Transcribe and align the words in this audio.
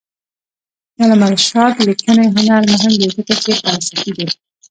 د 0.95 0.97
علامه 1.03 1.27
رشاد 1.33 1.73
لیکنی 1.87 2.25
هنر 2.35 2.61
مهم 2.71 2.93
دی 2.99 3.07
ځکه 3.17 3.33
چې 3.43 3.51
فلسفي 3.61 4.11
دی. 4.17 4.27